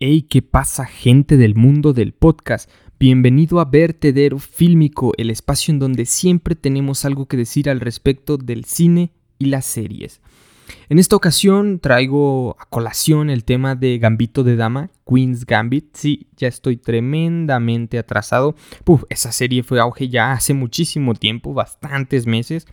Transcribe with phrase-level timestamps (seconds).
[0.00, 2.70] Hey, ¿qué pasa gente del mundo del podcast?
[3.00, 8.36] Bienvenido a Vertedero Fílmico, el espacio en donde siempre tenemos algo que decir al respecto
[8.36, 10.20] del cine y las series.
[10.88, 15.94] En esta ocasión traigo a colación el tema de Gambito de Dama, Queen's Gambit.
[15.94, 18.54] Sí, ya estoy tremendamente atrasado.
[18.84, 22.66] Puf, esa serie fue auge ya hace muchísimo tiempo, bastantes meses.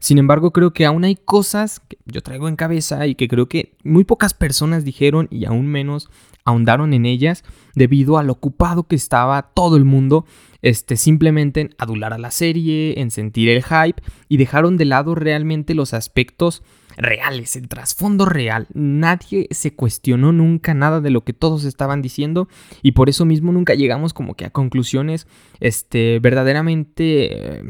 [0.00, 3.48] Sin embargo, creo que aún hay cosas que yo traigo en cabeza y que creo
[3.48, 6.08] que muy pocas personas dijeron y aún menos
[6.44, 7.44] ahondaron en ellas
[7.74, 10.24] debido a lo ocupado que estaba todo el mundo
[10.62, 15.14] este, simplemente en adular a la serie, en sentir el hype y dejaron de lado
[15.14, 16.62] realmente los aspectos
[16.96, 18.66] reales, el trasfondo real.
[18.74, 22.48] Nadie se cuestionó nunca nada de lo que todos estaban diciendo
[22.82, 25.26] y por eso mismo nunca llegamos como que a conclusiones
[25.60, 27.58] este, verdaderamente...
[27.58, 27.62] Eh,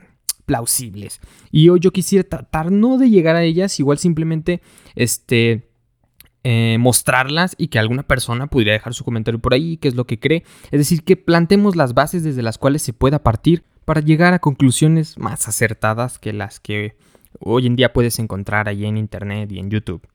[0.47, 1.21] plausibles.
[1.51, 4.62] Y hoy yo quisiera tratar no de llegar a ellas, igual simplemente
[4.95, 5.69] este,
[6.45, 10.07] eh, mostrarlas y que alguna persona pudiera dejar su comentario por ahí, qué es lo
[10.07, 10.45] que cree.
[10.71, 14.38] Es decir, que plantemos las bases desde las cuales se pueda partir para llegar a
[14.38, 16.96] conclusiones más acertadas que las que
[17.40, 20.06] hoy en día puedes encontrar ahí en internet y en YouTube.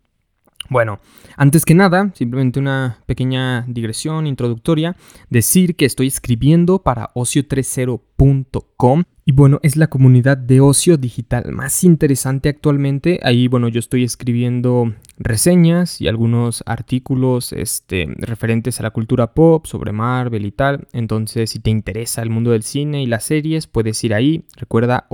[0.70, 1.00] Bueno,
[1.38, 4.96] antes que nada, simplemente una pequeña digresión introductoria,
[5.30, 11.84] decir que estoy escribiendo para ocio30.com y bueno, es la comunidad de ocio digital más
[11.84, 13.20] interesante actualmente.
[13.22, 19.66] Ahí, bueno, yo estoy escribiendo reseñas y algunos artículos este, referentes a la cultura pop,
[19.68, 20.88] sobre Marvel y tal.
[20.92, 24.44] Entonces, si te interesa el mundo del cine y las series, puedes ir ahí.
[24.58, 25.06] Recuerda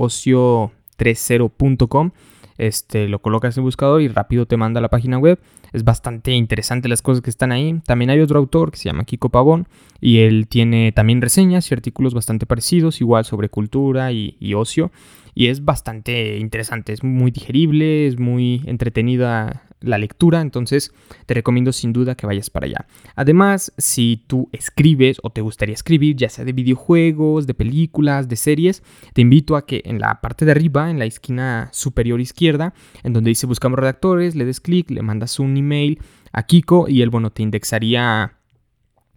[0.98, 2.10] ocio30.com
[2.58, 5.38] este, lo colocas en buscador y rápido te manda a la página web.
[5.72, 7.80] Es bastante interesante las cosas que están ahí.
[7.86, 9.68] También hay otro autor que se llama Kiko Pavón
[10.00, 14.90] y él tiene también reseñas y artículos bastante parecidos, igual sobre cultura y, y ocio.
[15.34, 20.92] Y es bastante interesante, es muy digerible, es muy entretenida la lectura, entonces
[21.26, 22.86] te recomiendo sin duda que vayas para allá.
[23.14, 28.36] Además, si tú escribes o te gustaría escribir, ya sea de videojuegos, de películas, de
[28.36, 32.74] series, te invito a que en la parte de arriba, en la esquina superior izquierda,
[33.02, 36.00] en donde dice buscamos redactores, le des clic, le mandas un email
[36.32, 38.37] a Kiko y él, bueno, te indexaría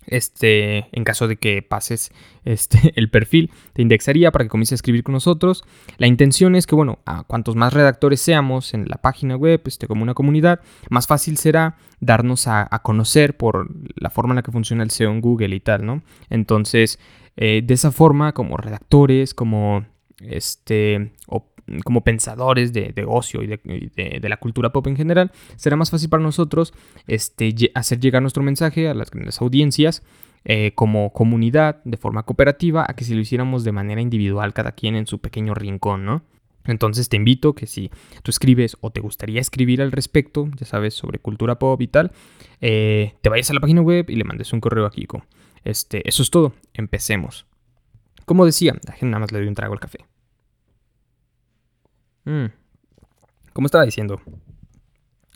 [0.07, 2.11] este, en caso de que pases
[2.43, 5.63] este, el perfil, te indexaría para que comiences a escribir con nosotros.
[5.97, 9.87] La intención es que, bueno, a cuantos más redactores seamos en la página web, este,
[9.87, 14.51] como una comunidad, más fácil será darnos a, conocer por la forma en la que
[14.51, 16.01] funciona el SEO en Google y tal, ¿no?
[16.29, 16.99] Entonces,
[17.37, 19.85] eh, de esa forma, como redactores, como
[20.19, 21.13] este,
[21.83, 26.23] como pensadores de, ocio y, de, la cultura pop en general, será más fácil para
[26.23, 26.73] nosotros
[27.07, 30.03] este, hacer llegar nuestro mensaje a las grandes audiencias
[30.43, 34.71] eh, como comunidad, de forma cooperativa, a que si lo hiciéramos de manera individual, cada
[34.71, 36.23] quien en su pequeño rincón, ¿no?
[36.65, 37.91] Entonces te invito que si
[38.23, 42.11] tú escribes o te gustaría escribir al respecto, ya sabes, sobre cultura pop y tal,
[42.59, 45.23] eh, te vayas a la página web y le mandes un correo a Kiko.
[45.63, 47.45] Este, eso es todo, empecemos.
[48.25, 50.05] Como decía, nada más le doy un trago al café.
[52.31, 52.45] Mm.
[53.51, 54.21] Como estaba diciendo,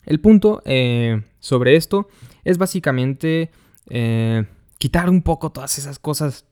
[0.05, 2.07] el punto eh, sobre esto
[2.45, 3.51] es básicamente
[3.89, 4.45] eh,
[4.77, 6.45] quitar un poco todas esas cosas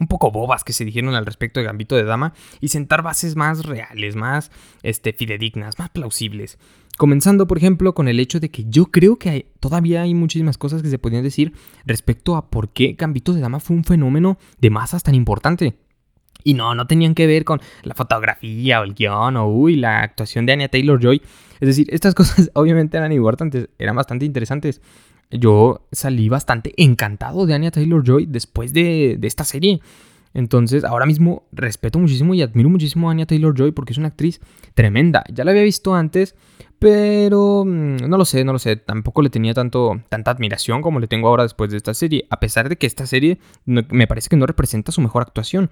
[0.00, 3.36] un poco bobas que se dijeron al respecto de Gambito de Dama y sentar bases
[3.36, 4.50] más reales, más
[4.82, 6.58] este, fidedignas, más plausibles.
[6.96, 10.82] Comenzando, por ejemplo, con el hecho de que yo creo que todavía hay muchísimas cosas
[10.82, 11.52] que se podrían decir
[11.84, 15.76] respecto a por qué Gambito de Dama fue un fenómeno de masas tan importante.
[16.44, 20.00] Y no, no tenían que ver con la fotografía o el guion o uy, la
[20.00, 21.22] actuación de Anya Taylor Joy.
[21.60, 24.80] Es decir, estas cosas obviamente eran importantes, eran bastante interesantes.
[25.30, 29.80] Yo salí bastante encantado de Anya Taylor Joy después de, de esta serie.
[30.34, 34.08] Entonces, ahora mismo respeto muchísimo y admiro muchísimo a Anya Taylor Joy porque es una
[34.08, 34.40] actriz
[34.74, 35.24] tremenda.
[35.32, 36.34] Ya la había visto antes,
[36.78, 38.76] pero mm, no lo sé, no lo sé.
[38.76, 42.26] Tampoco le tenía tanto, tanta admiración como le tengo ahora después de esta serie.
[42.30, 45.70] A pesar de que esta serie me parece que no representa su mejor actuación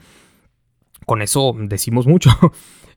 [1.07, 2.31] con eso decimos mucho.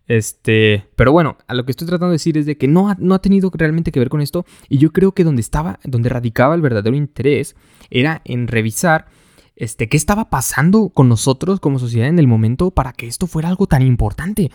[0.06, 2.98] Este, pero bueno, a lo que estoy tratando de decir es de que no ha,
[3.00, 6.10] no ha tenido realmente que ver con esto y yo creo que donde estaba, donde
[6.10, 7.56] radicaba el verdadero interés
[7.90, 9.06] era en revisar
[9.56, 13.48] este, qué estaba pasando con nosotros como sociedad en el momento para que esto fuera
[13.48, 14.52] algo tan importante.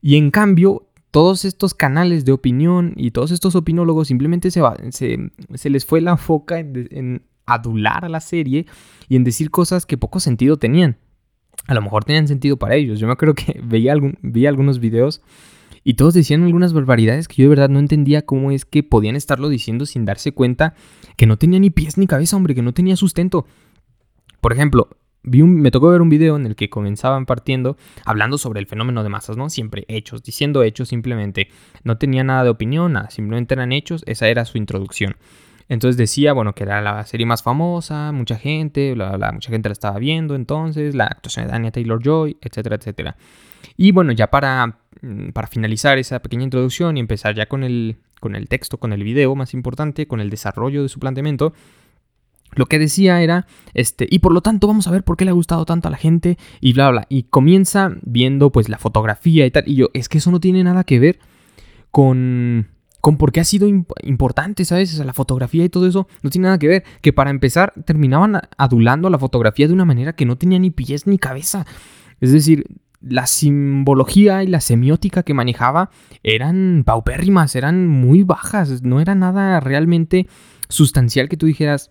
[0.00, 5.70] Y en cambio, todos estos canales de opinión y todos estos opinólogos simplemente se, se,
[5.70, 8.66] les fue la foca en adular a la serie
[9.08, 10.96] y en decir cosas que poco sentido tenían
[11.66, 12.98] a lo mejor tenían sentido para ellos.
[12.98, 15.22] Yo me acuerdo que veía, algún, algunos videos
[15.84, 19.16] y todos decían algunas barbaridades que yo de verdad no entendía cómo es que podían
[19.16, 20.74] estarlo diciendo sin darse cuenta
[21.16, 23.46] que no tenía ni pies ni cabeza, hombre, que no tenía sustento.
[24.40, 24.88] Por ejemplo,
[25.24, 28.66] vi un, me tocó ver un video en el que comenzaban partiendo hablando sobre el
[28.66, 29.50] fenómeno de masas, ¿no?
[29.50, 31.48] Siempre hechos, diciendo hechos simplemente.
[31.84, 35.16] No tenía nada de opinión, nada, simplemente eran hechos, esa era su introducción.
[35.68, 39.50] Entonces decía, bueno, que era la serie más famosa, mucha gente, bla, bla, bla, mucha
[39.50, 43.16] gente la estaba viendo entonces, la actuación de Anya Taylor-Joy, etcétera, etcétera.
[43.76, 47.96] Y bueno, ya para, mm, para finalizar esa pequeña introducción y empezar ya con el,
[48.20, 51.52] con el texto, con el video más importante, con el desarrollo de su planteamiento,
[52.54, 55.30] lo que decía era, este, y por lo tanto vamos a ver por qué le
[55.30, 59.46] ha gustado tanto a la gente y bla, bla, Y comienza viendo pues la fotografía
[59.46, 59.64] y tal.
[59.66, 61.18] Y yo, es que eso no tiene nada que ver
[61.90, 62.68] con,
[63.02, 64.94] con por qué ha sido importante, ¿sabes?
[64.94, 66.84] O sea, la fotografía y todo eso no tiene nada que ver.
[67.00, 71.08] Que para empezar terminaban adulando la fotografía de una manera que no tenía ni pies
[71.08, 71.66] ni cabeza.
[72.20, 72.64] Es decir,
[73.00, 75.90] la simbología y la semiótica que manejaba
[76.22, 80.28] eran paupérrimas, eran muy bajas, no era nada realmente
[80.68, 81.90] sustancial que tú dijeras,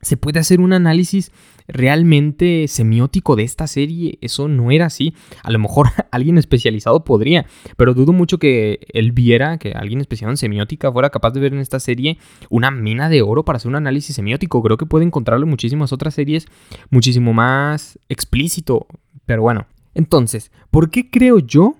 [0.00, 1.32] se puede hacer un análisis
[1.68, 4.18] realmente semiótico de esta serie.
[4.22, 5.14] Eso no era así.
[5.42, 7.46] A lo mejor alguien especializado podría,
[7.76, 11.52] pero dudo mucho que él viera, que alguien especializado en semiótica fuera capaz de ver
[11.52, 12.18] en esta serie
[12.48, 14.62] una mina de oro para hacer un análisis semiótico.
[14.62, 16.46] Creo que puede encontrarlo en muchísimas otras series
[16.90, 18.86] muchísimo más explícito.
[19.26, 21.76] Pero bueno, entonces, ¿por qué creo yo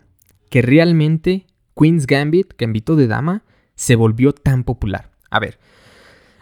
[0.50, 3.42] que realmente Queen's Gambit, Gambito de Dama,
[3.74, 5.10] se volvió tan popular?
[5.30, 5.58] A ver,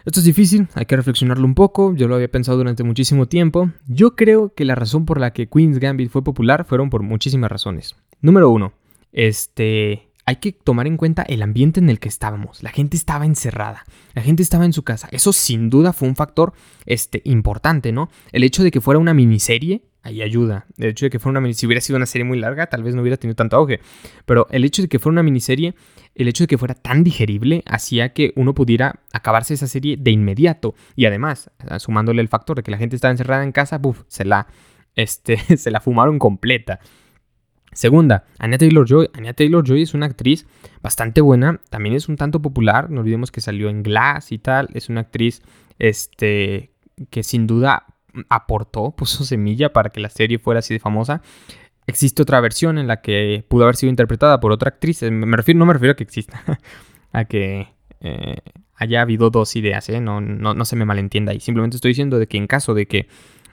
[0.07, 3.71] esto es difícil, hay que reflexionarlo un poco, yo lo había pensado durante muchísimo tiempo.
[3.87, 7.51] Yo creo que la razón por la que Queen's Gambit fue popular fueron por muchísimas
[7.51, 7.93] razones.
[8.21, 8.71] Número uno,
[9.11, 12.63] este, hay que tomar en cuenta el ambiente en el que estábamos.
[12.63, 13.83] La gente estaba encerrada,
[14.13, 15.09] la gente estaba en su casa.
[15.11, 16.53] Eso sin duda fue un factor
[16.85, 18.09] este, importante, ¿no?
[18.31, 20.65] El hecho de que fuera una miniserie ahí ayuda.
[20.77, 22.95] El hecho de que fuera una si hubiera sido una serie muy larga, tal vez
[22.95, 23.79] no hubiera tenido tanto auge.
[24.25, 25.75] Pero el hecho de que fuera una miniserie,
[26.15, 30.11] el hecho de que fuera tan digerible, hacía que uno pudiera acabarse esa serie de
[30.11, 30.75] inmediato.
[30.95, 34.25] Y además, sumándole el factor de que la gente estaba encerrada en casa, buf, se
[34.25, 34.47] la,
[34.95, 36.79] este, se la fumaron completa.
[37.73, 39.09] Segunda, Anya Taylor-Joy.
[39.13, 40.47] Anya Taylor-Joy es una actriz
[40.81, 44.69] bastante buena, también es un tanto popular, no olvidemos que salió en Glass y tal,
[44.73, 45.43] es una actriz
[45.77, 46.71] este,
[47.09, 47.85] que sin duda
[48.29, 51.21] aportó, puso semilla para que la serie fuera así de famosa.
[51.85, 55.03] Existe otra versión en la que pudo haber sido interpretada por otra actriz.
[55.03, 56.43] Eh, me refiero, no me refiero a que exista,
[57.13, 57.69] a que
[58.01, 58.37] eh,
[58.75, 60.01] haya habido dos ideas, ¿eh?
[60.01, 61.39] no, no, se me malentienda ahí.
[61.39, 63.07] Simplemente estoy diciendo de que en caso de que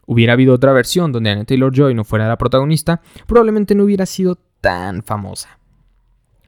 [0.06, 4.06] hubiera habido otra versión donde Anna Taylor Joy no fuera la protagonista, probablemente no hubiera
[4.06, 5.58] sido tan famosa.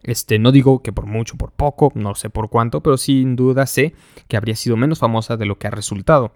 [0.02, 3.66] Este, no digo que por mucho, por poco, no sé por cuánto, pero sin duda
[3.66, 3.94] sé
[4.28, 6.32] que habría sido menos famosa de lo que ha resultado.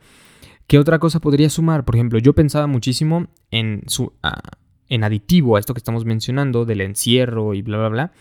[0.70, 1.84] ¿Qué otra cosa podría sumar?
[1.84, 4.40] Por ejemplo, yo pensaba muchísimo en, su, ah,
[4.88, 8.12] en aditivo a esto que estamos mencionando del encierro y bla, bla, bla.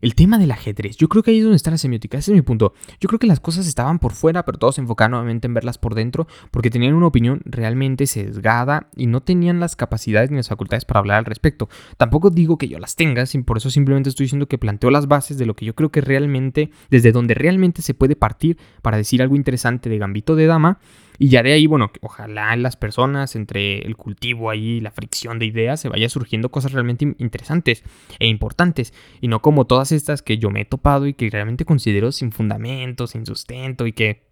[0.00, 0.96] El tema del ajedrez.
[0.96, 2.16] Yo creo que ahí es donde está la semiótica.
[2.16, 2.72] Ese es mi punto.
[3.00, 5.76] Yo creo que las cosas estaban por fuera, pero todos se enfocaban nuevamente en verlas
[5.76, 10.48] por dentro, porque tenían una opinión realmente sesgada y no tenían las capacidades ni las
[10.48, 11.68] facultades para hablar al respecto.
[11.98, 15.36] Tampoco digo que yo las tenga, por eso simplemente estoy diciendo que planteo las bases
[15.36, 19.20] de lo que yo creo que realmente, desde donde realmente se puede partir para decir
[19.20, 20.78] algo interesante de Gambito de Dama
[21.22, 25.44] y ya de ahí, bueno, ojalá las personas, entre el cultivo ahí, la fricción de
[25.44, 27.84] ideas, se vaya surgiendo cosas realmente interesantes
[28.18, 28.94] e importantes.
[29.20, 32.32] Y no como todas estas que yo me he topado y que realmente considero sin
[32.32, 34.22] fundamento, sin sustento y que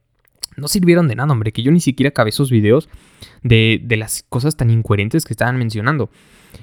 [0.56, 2.88] no sirvieron de nada, hombre, que yo ni siquiera acabé esos videos
[3.42, 6.08] de, de las cosas tan incoherentes que estaban mencionando.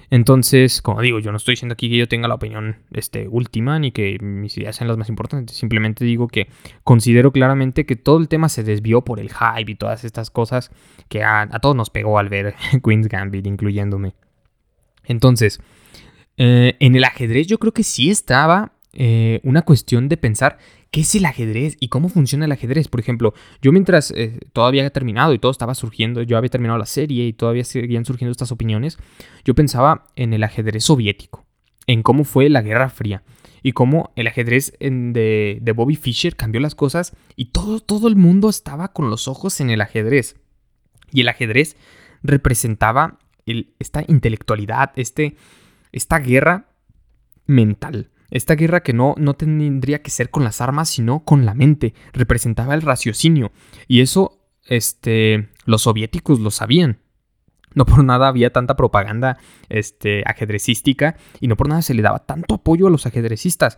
[0.09, 3.79] Entonces, como digo, yo no estoy diciendo aquí que yo tenga la opinión este, última
[3.79, 5.57] ni que mis ideas sean las más importantes.
[5.57, 6.47] Simplemente digo que
[6.83, 10.71] considero claramente que todo el tema se desvió por el hype y todas estas cosas
[11.09, 14.13] que a, todos nos pegó al ver Queen's Gambit, incluyéndome.
[15.03, 15.60] Entonces,
[16.38, 20.57] eh, en el ajedrez yo creo que sí estaba eh, una cuestión de pensar
[20.95, 22.87] qué es el ajedrez y cómo funciona el ajedrez.
[22.87, 26.79] Por ejemplo, yo mientras eh, todavía había terminado y todo estaba surgiendo, yo había terminado
[26.79, 28.97] la serie y todavía seguían surgiendo estas opiniones,
[29.43, 31.45] yo pensaba en el ajedrez soviético,
[31.85, 33.23] en cómo fue la Guerra Fría
[33.61, 38.15] y cómo el ajedrez de, de, Bobby Fischer cambió las cosas y todo, todo el
[38.15, 40.37] mundo estaba con los ojos en el ajedrez.
[41.11, 41.75] Y el ajedrez
[42.23, 43.19] representaba
[43.79, 45.35] esta intelectualidad, este,
[45.91, 46.69] esta guerra
[47.47, 51.54] mental esta guerra que no, no tendría que ser con las armas, sino con la
[51.54, 53.54] mente, representaba el raciocinio.
[53.88, 57.00] Y eso, este, los soviéticos lo sabían.
[57.75, 59.38] No por nada había tanta propaganda
[59.70, 63.77] este, ajedrecística y no por nada se le daba tanto apoyo a los ajedrecistas.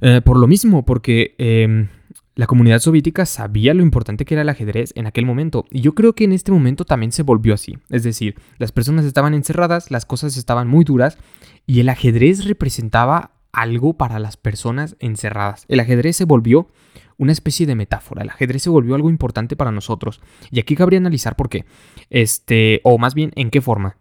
[0.00, 1.88] Eh, por lo mismo, porque em,
[2.36, 5.66] la comunidad soviética sabía lo importante que era el ajedrez en aquel momento.
[5.70, 7.76] Y yo creo que en este momento también se volvió así.
[7.90, 11.18] Es decir, las personas estaban encerradas, las cosas estaban muy duras
[11.66, 15.64] y el ajedrez representaba algo para las personas encerradas.
[15.68, 16.68] El ajedrez se volvió
[17.16, 18.22] una especie de metáfora.
[18.22, 20.20] El ajedrez se volvió algo importante para nosotros.
[20.50, 21.64] Y aquí cabría analizar por qué.
[22.08, 23.96] Este, o más bien, en qué forma.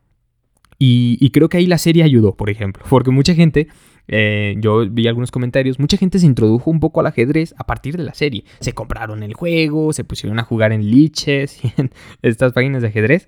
[0.81, 2.85] Y, creo que ahí la serie ayudó, por ejemplo.
[2.89, 3.67] Porque mucha gente
[4.07, 7.97] eh, yo vi algunos comentarios, mucha gente se introdujo un poco al ajedrez a partir
[7.97, 8.45] de la serie.
[8.61, 11.91] Se compraron el juego, se pusieron a jugar en liches y en
[12.21, 13.27] estas páginas de ajedrez.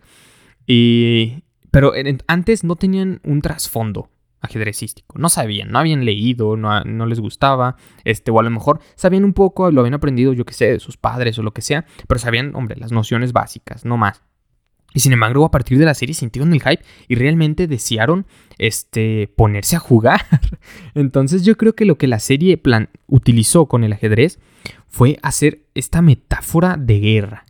[0.65, 1.91] Y, pero
[2.27, 4.10] antes no tenían un trasfondo
[4.41, 5.17] ajedrecístico.
[5.17, 9.33] No sabían, no habían leído, no, les gustaba, este, o a lo mejor sabían un
[9.33, 12.19] poco, lo habían aprendido, yo qué sé, de sus padres o lo que sea, pero
[12.19, 14.21] sabían, hombre, las nociones básicas, no más.
[14.93, 18.25] Y sin embargo, a partir de la serie sintieron el hype y realmente desearon
[18.57, 20.25] este, ponerse a jugar.
[20.95, 24.39] Entonces yo creo que lo que la serie plan utilizó con el ajedrez
[24.89, 27.45] fue hacer esta metáfora de guerra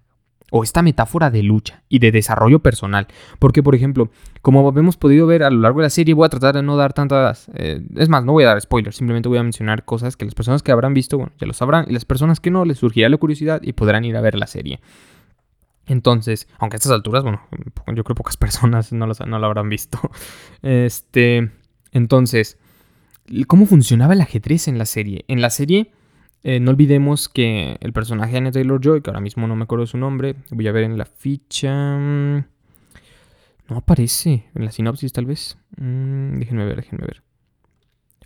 [0.52, 3.08] o esta metáfora de lucha y de desarrollo personal.
[3.40, 6.30] Porque, por ejemplo, como hemos podido ver a lo largo de la serie, voy a
[6.30, 7.50] tratar de no dar tantas...
[7.56, 10.36] Eh, es más, no voy a dar spoilers, simplemente voy a mencionar cosas que las
[10.36, 13.08] personas que habrán visto, bueno, ya lo sabrán, y las personas que no, les surgirá
[13.08, 14.82] la curiosidad y podrán ir a ver la serie.
[15.88, 17.42] Entonces, aunque a estas alturas, bueno,
[17.88, 20.00] yo creo que pocas personas no, no lo habrán visto.
[20.62, 21.50] Este,
[21.94, 22.58] entonces,
[23.48, 25.24] ¿cómo funcionaba el ajedrez en la serie?
[25.30, 25.92] En la serie,
[26.44, 29.86] eh, no olvidemos que el personaje de Anna Taylor-Joy, que ahora mismo no me acuerdo
[29.86, 31.98] su nombre, voy a ver en la ficha...
[31.98, 32.46] Mm,
[33.70, 35.58] no aparece en la sinopsis, tal vez.
[35.78, 37.24] Mm, déjenme ver, déjenme ver.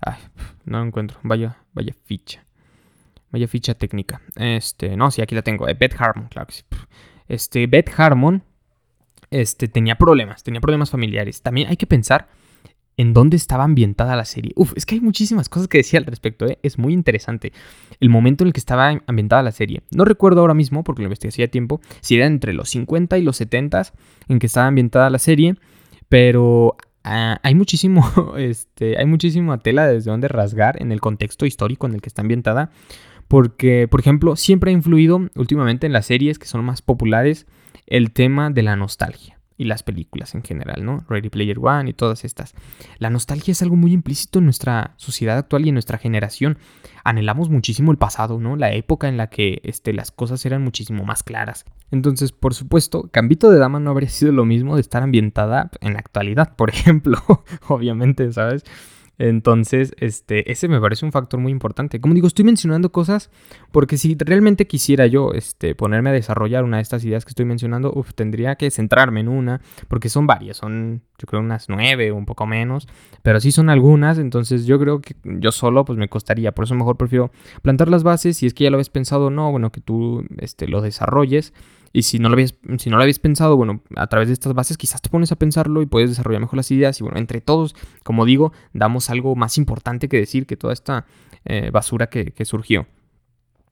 [0.02, 0.18] Ay,
[0.66, 1.20] no lo encuentro.
[1.22, 2.44] Vaya, vaya ficha.
[3.32, 4.22] Vaya ficha técnica.
[4.36, 5.68] Este, no, sí, aquí la tengo.
[5.68, 6.64] Eh, Beth Harmon, claro que sí
[7.28, 8.44] este, Beth Harmon
[9.32, 11.42] este, tenía problemas, tenía problemas familiares.
[11.42, 12.28] También hay que pensar
[12.98, 14.52] en dónde estaba ambientada la serie.
[14.56, 16.60] Uf, es que hay muchísimas cosas que decir al respecto, ¿eh?
[16.64, 17.52] es muy interesante.
[18.00, 19.82] El momento en el que estaba ambientada la serie.
[19.92, 23.24] No recuerdo ahora mismo, porque lo investigué hacía tiempo, si era entre los 50 y
[23.24, 23.84] los 70
[24.30, 25.56] en que estaba ambientada la serie,
[26.08, 31.88] pero ah, hay muchísimo, este, hay muchísima tela desde donde rasgar en el contexto histórico
[31.88, 32.72] en el que está ambientada.
[33.28, 37.48] Porque, por ejemplo, siempre ha influido últimamente en las series que son más populares
[37.88, 41.06] el tema de la nostalgia y las películas en general, ¿no?
[41.08, 42.54] Ready Player One y todas estas.
[43.00, 46.58] La nostalgia es algo muy implícito en nuestra sociedad actual y en nuestra generación.
[47.04, 48.56] Anhelamos muchísimo el pasado, ¿no?
[48.56, 51.66] La época en la que este, las cosas eran muchísimo más claras.
[51.92, 55.94] Entonces, por supuesto, Cambito de Dama no habría sido lo mismo de estar ambientada en
[55.94, 57.20] la actualidad, por ejemplo,
[57.68, 58.64] obviamente, ¿sabes?
[59.18, 62.02] Entonces, este, ese me parece un factor muy importante.
[62.02, 63.30] Como digo, estoy mencionando cosas
[63.72, 67.46] porque si realmente quisiera yo este, ponerme a desarrollar una de estas ideas que estoy
[67.46, 72.16] mencionando, tendría que centrarme en una, porque son varias, son yo creo unas nueve o
[72.16, 72.88] un poco menos,
[73.22, 76.76] pero sí son algunas, entonces yo creo que yo solo pues me costaría, por eso
[76.76, 77.32] mejor prefiero
[77.62, 80.26] plantar las bases, si es que ya lo habéis pensado o no, bueno, que tú
[80.40, 81.54] este, lo desarrolles
[81.96, 84.54] y si no, lo habías, si no lo habéis pensado, bueno, a través de estas
[84.54, 87.00] bases quizás te pones a pensarlo y puedes desarrollar mejor las ideas.
[87.00, 87.74] Y bueno, entre todos,
[88.04, 91.06] como digo, damos algo más importante que decir que toda esta
[91.46, 92.86] eh, basura que, surgió.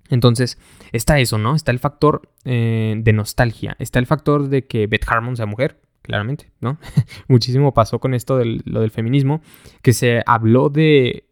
[0.09, 0.57] Entonces,
[0.93, 1.53] está eso, ¿no?
[1.53, 3.75] Está el factor eh, de nostalgia.
[3.77, 6.77] Está el factor de que Beth Harmon sea mujer, claramente, ¿no?
[7.27, 9.41] Muchísimo pasó con esto de lo del feminismo,
[9.81, 11.25] que se habló de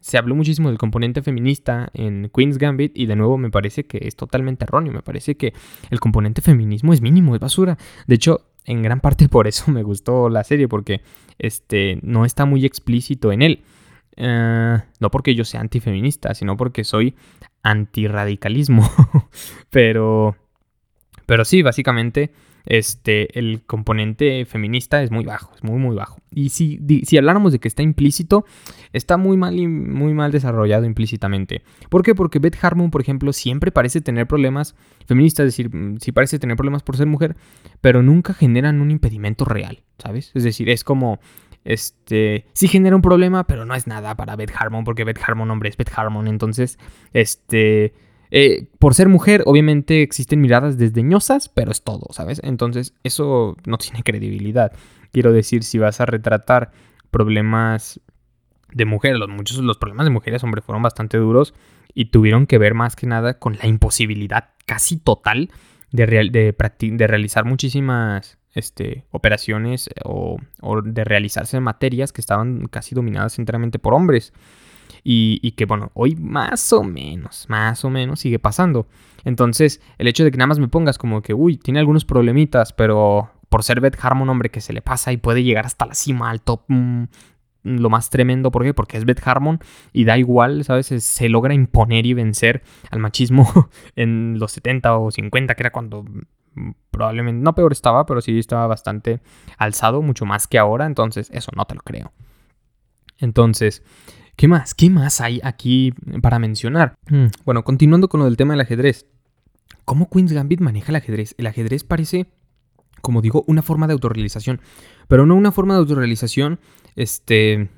[0.00, 3.98] se habló muchísimo del componente feminista en Queen's Gambit y de nuevo me parece que
[4.02, 4.92] es totalmente erróneo.
[4.92, 5.52] Me parece que
[5.90, 7.76] el componente feminismo es mínimo, es basura.
[8.06, 11.00] De hecho, en gran parte por eso me gustó la serie, porque
[11.38, 13.62] este, no está muy explícito en él.
[14.16, 17.14] Eh, no porque yo sea antifeminista, sino porque soy
[17.62, 18.88] antirradicalismo.
[19.70, 20.36] pero,
[21.26, 22.30] pero sí, básicamente
[22.66, 26.18] este, el componente feminista es muy bajo, es muy, muy bajo.
[26.30, 28.44] Y si, si habláramos de que está implícito,
[28.92, 31.62] está muy mal, muy mal desarrollado implícitamente.
[31.88, 32.14] ¿Por qué?
[32.14, 34.74] Porque Beth Harmon, por ejemplo, siempre parece tener problemas
[35.06, 37.36] feministas, es decir, mm, sí parece tener problemas por ser mujer,
[37.80, 40.32] pero nunca generan un impedimento real, ¿sabes?
[40.34, 41.20] Es decir, es como,
[41.64, 45.50] este, sí genera un problema, pero no es nada para Beth Harmon, porque Beth Harmon,
[45.50, 46.78] hombre, es Beth Harmon, entonces,
[47.12, 47.94] este
[48.36, 52.40] eh, por ser mujer, obviamente existen miradas desdeñosas, pero es todo, ¿sabes?
[52.42, 54.72] Entonces, eso no tiene credibilidad.
[55.12, 56.72] Quiero decir, si vas a retratar
[57.12, 58.00] problemas
[58.72, 61.54] de mujeres, los, muchos los problemas de mujeres, hombre, fueron bastante duros
[61.94, 65.52] y tuvieron que ver más que nada con la imposibilidad casi total
[65.92, 66.04] de,
[67.06, 73.94] realizar muchísimas este, operaciones o, o de realizarse materias que estaban casi dominadas enteramente por
[73.94, 74.32] hombres.
[75.06, 78.86] Y, que bueno, hoy más o menos, más o menos sigue pasando.
[79.24, 82.72] Entonces, el hecho de que nada más me pongas como que, uy, tiene algunos problemitas,
[82.72, 85.94] pero por ser Beth Harmon, hombre, que se le pasa y puede llegar hasta la
[85.94, 87.04] cima, al top, mm,
[87.64, 88.50] lo más tremendo.
[88.50, 88.72] ¿Por qué?
[88.72, 89.58] Porque es Beth Harmon
[89.92, 90.86] y da igual, ¿sabes?
[90.86, 93.46] Se logra imponer y vencer al machismo
[93.96, 98.38] en los 70 o 50, que era cuando mm, probablemente, no peor estaba, pero sí
[98.38, 99.20] estaba bastante
[99.58, 100.86] alzado, mucho más que ahora.
[100.86, 102.12] Entonces, eso no te lo creo.
[103.18, 103.82] Entonces,
[104.36, 104.74] ¿Qué más?
[104.74, 106.94] ¿Qué más hay aquí para mencionar?
[107.08, 109.06] Mm, bueno, continuando con lo del tema del ajedrez.
[109.84, 111.34] ¿Cómo Queen's Gambit maneja el ajedrez?
[111.38, 112.26] El ajedrez parece,
[113.00, 114.60] como digo, una forma de autorrealización.
[115.08, 116.58] Pero no una forma de autorrealización,
[116.96, 117.68] este,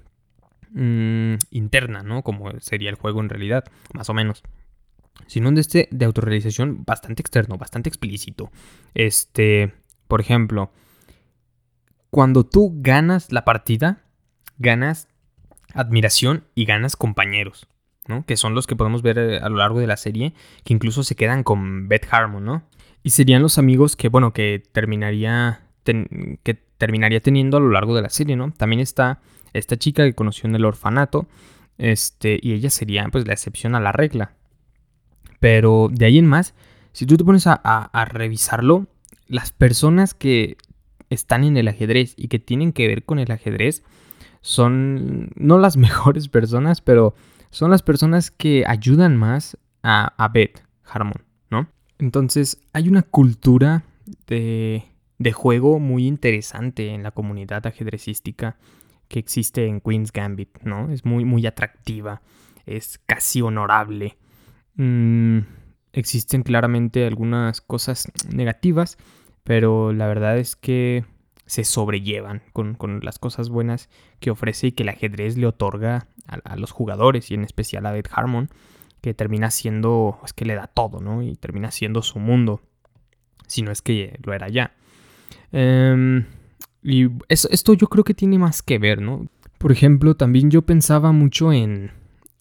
[0.70, 2.22] mm, interna, ¿no?
[2.22, 4.42] Como sería el juego en realidad, más o menos.
[5.26, 8.50] Sino de este de autorrealización bastante externo, bastante explícito.
[8.94, 9.74] Este,
[10.08, 10.70] por ejemplo,
[12.10, 14.04] cuando tú ganas la partida,
[14.58, 15.08] ganas
[15.76, 17.68] admiración y ganas compañeros,
[18.08, 18.24] ¿no?
[18.24, 21.02] Que son los que podemos ver eh, a lo largo de la serie, que incluso
[21.02, 22.62] se quedan con Beth Harmon, ¿no?
[23.02, 28.02] Y serían los amigos que, bueno, que terminaría, que terminaría teniendo a lo largo de
[28.02, 28.50] la serie, ¿no?
[28.52, 29.20] También está
[29.52, 31.28] esta chica que conoció en el orfanato,
[31.78, 34.32] este, y ella sería, pues, la excepción a la regla.
[35.38, 36.54] Pero de ahí en más,
[36.92, 38.86] si tú te pones a revisarlo,
[39.28, 40.56] las personas que
[41.10, 43.82] están en el ajedrez y que tienen que ver con el ajedrez,
[44.46, 47.14] son no las mejores personas, pero
[47.50, 51.68] son las personas que ayudan más a, a Beth Harmon, ¿no?
[51.98, 53.82] Entonces hay una cultura
[54.28, 54.84] de,
[55.18, 58.56] de juego muy interesante en la comunidad ajedrecística
[59.08, 60.90] que existe en Queen's Gambit, ¿no?
[60.92, 62.22] Es muy, muy atractiva,
[62.66, 64.16] es casi honorable.
[64.76, 65.38] Mm,
[65.92, 68.96] existen claramente algunas cosas negativas,
[69.42, 71.04] pero la verdad es que
[71.46, 73.88] se sobrellevan con, las cosas buenas
[74.20, 77.92] que ofrece y que el ajedrez le otorga a, los jugadores y en especial a
[77.92, 78.50] Beth Harmon,
[79.00, 81.22] que termina siendo, es que le da todo, ¿no?
[81.22, 82.60] Y termina siendo su mundo,
[83.46, 84.74] si no es que lo era ya.
[85.52, 86.26] Em,
[86.82, 89.28] y esto yo creo que tiene más que ver, ¿no?
[89.58, 91.92] Por ejemplo, también yo pensaba mucho en,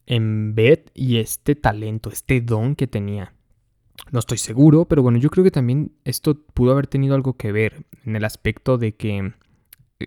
[0.07, 3.34] en Beth y este talento, este don que tenía.
[4.15, 7.51] No estoy seguro, pero bueno, yo creo que también esto pudo haber tenido algo que
[7.51, 9.33] ver en el aspecto de que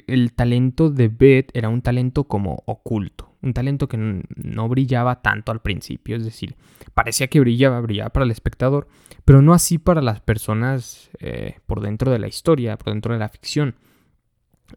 [0.06, 5.52] el talento de Beth era un talento como oculto, un talento que no brillaba tanto
[5.52, 6.56] al principio, es decir,
[6.94, 8.88] parecía que brillaba, brillaba para el espectador,
[9.26, 13.20] pero no así para las personas eh, por dentro de la historia, por dentro de
[13.20, 13.74] la ficción.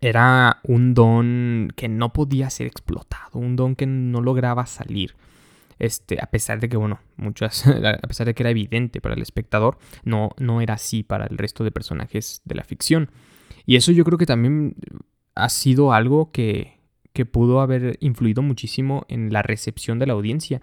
[0.02, 5.16] Era un don que no podía ser explotado, un don que no lograba salir.
[5.82, 9.22] Este, a pesar de que, bueno, muchas, a pesar de que era evidente para el
[9.24, 13.10] espectador, no, no era así para el resto de personajes de la ficción.
[13.66, 14.76] Y eso yo creo que también
[15.34, 16.78] ha sido algo que,
[17.14, 20.62] que pudo haber influido muchísimo en la recepción de la audiencia,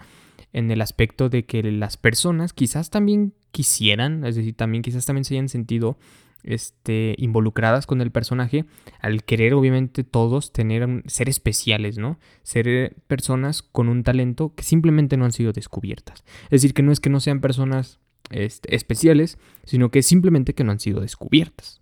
[0.52, 5.24] en el aspecto de que las personas quizás también quisieran, es decir, también quizás también
[5.24, 5.98] se hayan sentido
[6.44, 8.64] este, involucradas con el personaje,
[9.00, 12.18] al querer obviamente todos tener, ser especiales, ¿no?
[12.42, 16.24] Ser eh, personas con un talento que simplemente no han sido descubiertas.
[16.44, 17.98] Es decir, que no es que no sean personas
[18.30, 21.80] este, especiales, sino que simplemente que no han sido descubiertas.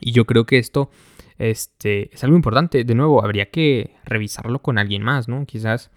[0.00, 0.90] Y yo creo que esto
[1.38, 2.84] este, es algo importante.
[2.84, 5.46] De nuevo, habría que revisarlo con alguien más, ¿no?
[5.46, 5.90] Quizás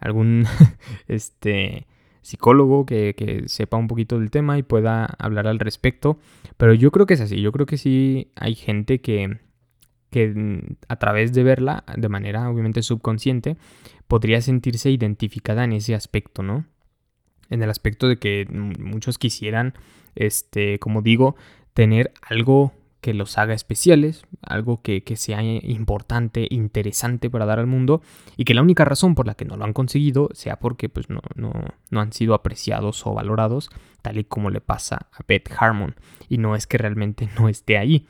[0.00, 0.46] algún
[1.08, 1.86] este,
[2.22, 6.18] psicólogo que, sepa un poquito del tema y pueda hablar al respecto.
[6.56, 9.38] Pero yo creo que es así, yo creo que sí hay gente que,
[10.10, 13.56] que a través de verla, de manera obviamente subconsciente,
[14.08, 16.66] podría sentirse identificada en ese aspecto, ¿no?
[17.48, 19.74] En el aspecto de que muchos quisieran,
[20.14, 21.36] este, como digo,
[21.74, 28.02] tener algo que los haga especiales, algo que, sea importante, interesante para dar al mundo,
[28.36, 31.08] y que la única razón por la que no lo han conseguido sea porque pues,
[31.08, 31.52] no, no,
[31.90, 33.70] no han sido apreciados o valorados,
[34.02, 35.94] tal y como le pasa a Beth Harmon,
[36.28, 38.06] y no es que realmente no esté ahí.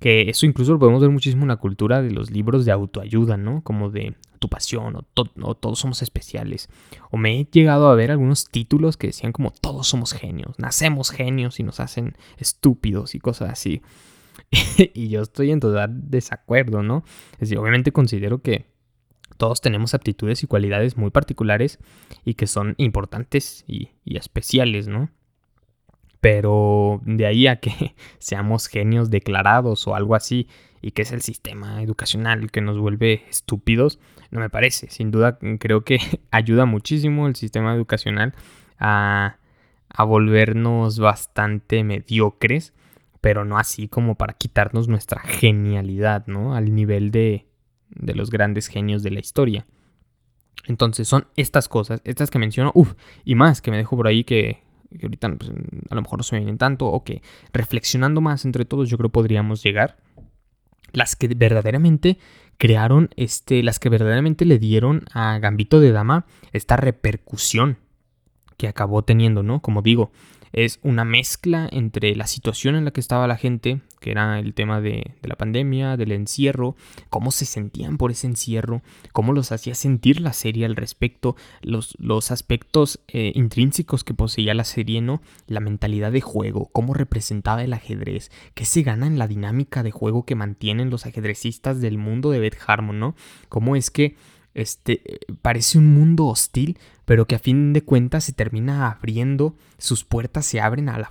[0.00, 3.36] Que eso incluso lo podemos ver muchísimo en la cultura de los libros de autoayuda,
[3.36, 3.62] ¿no?
[3.62, 6.68] Como de tu pasión o, o, todos somos especiales.
[7.12, 11.10] O me he llegado a ver algunos títulos que decían como todos somos genios, nacemos
[11.10, 13.80] genios y nos hacen estúpidos y cosas así.
[14.94, 17.04] y yo estoy en total desacuerdo, ¿no?
[17.34, 18.66] Es decir, obviamente considero que
[19.38, 21.78] todos tenemos aptitudes y cualidades muy particulares
[22.24, 25.10] y que son importantes y, especiales, ¿no?
[26.20, 30.48] Pero de ahí a que seamos genios declarados o algo así
[30.82, 33.98] y que es el sistema educacional que nos vuelve estúpidos,
[34.30, 34.90] no me parece.
[34.90, 35.98] Sin duda creo que
[36.30, 38.34] ayuda muchísimo el sistema educacional
[38.78, 39.38] a,
[39.88, 42.74] a volvernos bastante mediocres
[43.22, 46.54] pero no así como para quitarnos nuestra genialidad, ¿no?
[46.54, 47.46] Al nivel de,
[47.88, 49.64] de los grandes genios de la historia.
[50.66, 54.24] Entonces son estas cosas, estas que menciono, uff, y más que me dejo por ahí
[54.24, 54.64] que,
[55.00, 55.50] ahorita pues,
[55.88, 59.10] a lo mejor no se vienen tanto, o que reflexionando más entre todos yo creo
[59.10, 59.96] podríamos llegar.
[60.92, 62.18] Las que verdaderamente
[62.58, 67.78] crearon, este, las que verdaderamente le dieron a Gambito de Dama esta repercusión
[68.56, 69.62] que acabó teniendo, ¿no?
[69.62, 70.10] Como digo,
[70.52, 74.52] es una mezcla entre la situación en la que estaba la gente, que era el
[74.54, 76.76] tema de, la pandemia, del encierro,
[77.08, 81.96] cómo se sentían por ese encierro, cómo los hacía sentir la serie al respecto, los,
[81.98, 85.22] los aspectos eh, intrínsecos que poseía la serie, ¿no?
[85.46, 89.90] La mentalidad de juego, cómo representaba el ajedrez, qué se gana en la dinámica de
[89.90, 93.14] juego que mantienen los ajedrecistas del mundo de Beth Harmon, ¿no?
[93.48, 94.16] Cómo es que
[94.54, 96.78] este, parece un mundo hostil,
[97.12, 101.10] pero que a fin de cuentas se termina abriendo, sus puertas se abren a la,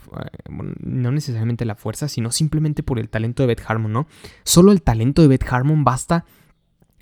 [0.49, 4.07] no necesariamente a la fuerza, sino simplemente por el talento de Beth Harmon, ¿no?
[4.43, 6.25] Solo el talento de Beth Harmon basta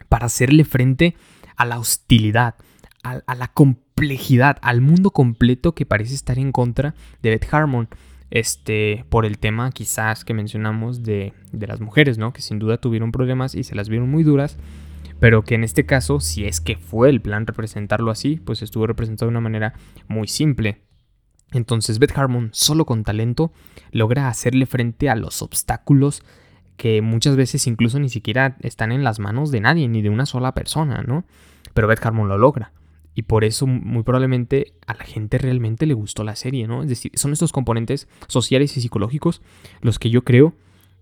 [0.10, 1.16] para hacerle frente
[1.56, 2.56] a la hostilidad,
[3.02, 7.88] a, la complejidad, al mundo completo que parece estar en contra de Beth Harmon.
[8.32, 12.34] Este, por el tema quizás que mencionamos de, de las mujeres, ¿no?
[12.34, 14.58] Que sin duda tuvieron problemas y se las vieron muy duras
[15.20, 18.88] pero que en este caso, si es que fue el plan representarlo así, pues estuvo
[18.88, 19.74] representado de una manera
[20.08, 20.82] muy simple.
[21.52, 23.52] Entonces Beth Harmon, solo con talento,
[23.92, 26.24] logra hacerle frente a los obstáculos
[26.78, 30.26] que muchas veces incluso ni siquiera están en las manos de nadie, ni de una
[30.26, 31.26] sola persona, ¿no?
[31.74, 32.72] Pero Beth Harmon lo logra.
[33.14, 36.84] Y por eso muy probablemente a la gente realmente le gustó la serie, ¿no?
[36.84, 39.42] Es decir, son estos componentes sociales y psicológicos
[39.82, 40.54] los que yo creo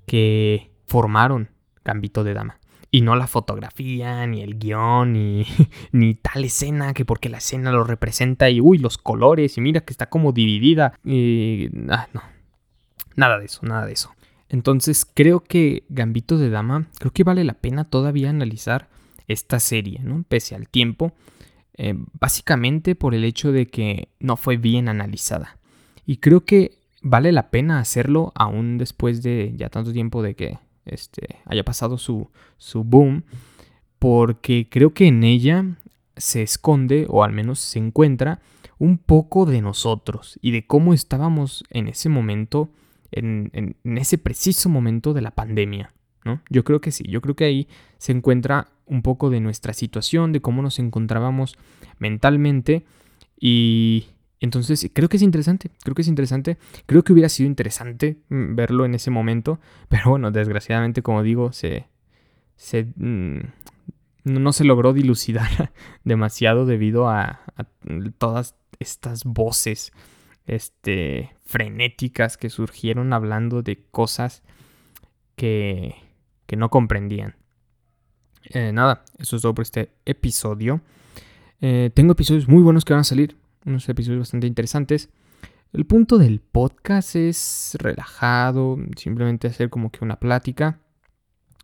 [0.08, 1.51] que formaron
[1.84, 2.60] Gambito de Dama
[2.91, 5.45] y no la fotografía, ni el guion, ni,
[5.91, 9.82] ni, tal escena, que porque la escena lo representa y uy, los colores, y mira
[9.82, 10.93] que está como dividida.
[11.04, 11.69] Y.
[11.89, 12.21] Ah, no.
[13.15, 14.13] Nada de eso, nada de eso.
[14.50, 18.89] Entonces creo que Gambito de Dama, creo que vale la pena todavía analizar
[19.28, 20.23] esta serie, ¿no?
[20.28, 21.13] Pese al tiempo.
[21.80, 25.58] Eh, básicamente por el hecho de que no fue bien analizada.
[26.06, 30.58] Y creo que vale la pena hacerlo aún después de ya tanto tiempo de que
[30.88, 33.23] este, haya pasado su, su boom,
[34.00, 35.65] porque creo que en ella
[36.15, 38.39] se esconde, o al menos se encuentra,
[38.80, 42.69] un poco de nosotros y de cómo estábamos en ese momento,
[43.12, 45.93] en, en, ese preciso momento de la pandemia.
[46.26, 46.41] ¿no?
[46.50, 50.32] Yo creo que sí, yo creo que ahí se encuentra un poco de nuestra situación,
[50.32, 51.58] de cómo nos encontrábamos
[52.00, 52.86] mentalmente
[53.39, 54.08] y,
[54.39, 58.56] entonces, creo que es interesante, creo que es interesante, creo que hubiera sido interesante mm,
[58.56, 61.88] verlo en ese momento, pero bueno, desgraciadamente, como digo, se,
[62.56, 63.39] se mm,
[64.26, 65.71] no se logró dilucidar
[66.04, 67.41] demasiado debido a,
[68.19, 69.91] todas estas voces
[70.45, 74.43] este, frenéticas que surgieron hablando de cosas
[75.36, 75.95] que,
[76.45, 77.36] que no comprendían.
[78.43, 80.82] Eh, nada, eso es todo por este episodio.
[81.60, 83.36] Eh, tengo episodios muy buenos que van a salir
[83.67, 85.10] unos episodios bastante interesantes.
[85.73, 90.80] El punto del podcast es relajado, simplemente hacer como que una plática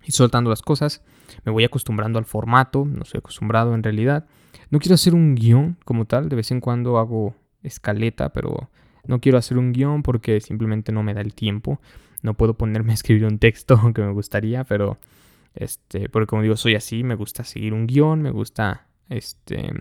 [0.05, 1.03] y soltando las cosas.
[1.45, 4.25] Me voy acostumbrando al formato, no estoy acostumbrado en realidad.
[4.69, 8.69] No quiero hacer un guion como tal, de vez en cuando hago escaleta, pero
[9.07, 11.79] no quiero hacer un guion porque simplemente no me da el tiempo.
[12.21, 14.99] No puedo ponerme a escribir un texto, aunque me gustaría, pero
[15.55, 19.71] este, porque como digo, soy así, me gusta seguir un guion, me gusta este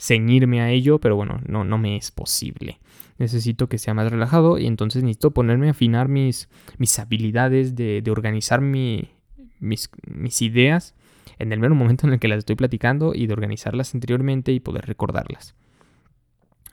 [0.00, 2.80] ceñirme a ello, pero bueno, no, no me es posible.
[3.18, 8.02] Necesito que sea más relajado y entonces necesito ponerme a afinar mis, mis habilidades de,
[8.10, 9.10] organizar mis,
[9.60, 10.94] mis ideas
[11.38, 14.60] en el mero momento en el que las estoy platicando y de organizarlas anteriormente y
[14.60, 15.54] poder recordarlas.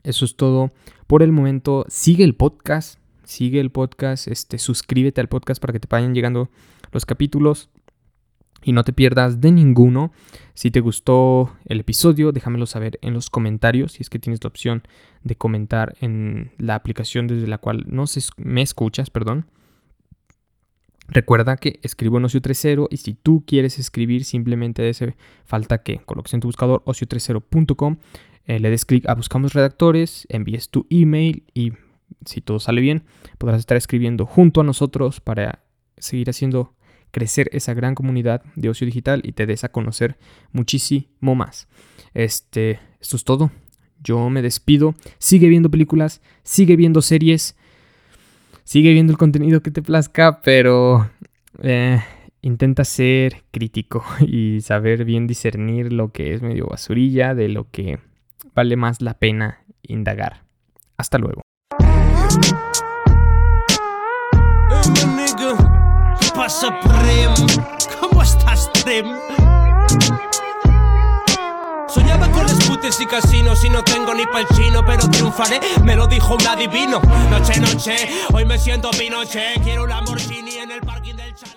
[0.04, 0.72] Eso es todo
[1.06, 1.86] por el momento.
[1.90, 6.50] Sigue el podcast, sigue el podcast, este, suscríbete al podcast para que te vayan llegando
[6.94, 7.70] los capítulos
[8.64, 10.14] y no te pierdas de ninguno.
[10.58, 14.48] Si te gustó el episodio, déjamelo saber en los comentarios, si es que tienes la
[14.48, 14.82] opción
[15.22, 18.06] de comentar en la aplicación desde la cual no
[18.38, 19.46] me escuchas, perdón.
[21.10, 25.16] Recuerda que escribo en Ocio30 y si tú quieres escribir simplemente hace
[25.46, 27.98] falta que coloques en tu buscador ocio30.com,
[28.46, 31.74] eh, le des clic a Buscamos Redactores, envíes tu email y
[32.26, 33.04] si todo sale bien
[33.38, 35.60] podrás estar escribiendo junto a nosotros para
[36.00, 36.74] seguir haciendo
[37.18, 40.18] crecer esa gran comunidad de ocio digital y te des a conocer
[40.52, 41.68] muchísimo más.
[42.14, 43.52] Este, esto es todo.
[44.04, 44.94] Yo me despido.
[45.18, 47.58] Sigue viendo películas, sigue viendo series,
[48.64, 51.10] sigue viendo el contenido que te plazca, pero
[51.64, 52.04] eh,
[52.44, 57.98] intenta ser crítico y saber bien discernir lo que es medio basurilla de lo que
[58.54, 60.44] vale más la pena indagar.
[60.98, 61.42] Hasta luego.
[66.48, 67.34] Pasa, Prim?
[68.00, 69.18] ¿Cómo estás, Prim?
[71.90, 76.08] Soñaba con las y casinos y no tengo ni pa'l chino, pero triunfaré, me lo
[76.08, 77.02] dijo un adivino.
[77.30, 77.96] Noche, noche,
[78.32, 81.57] hoy me siento Pinoche, quiero un Lamborghini en el parking del chalet.